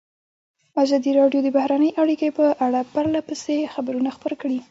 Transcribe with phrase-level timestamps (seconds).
[0.83, 4.57] ازادي راډیو د بهرنۍ اړیکې په اړه پرله پسې خبرونه خپاره کړي.